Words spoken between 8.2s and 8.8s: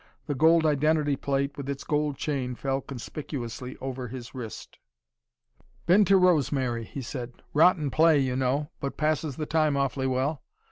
know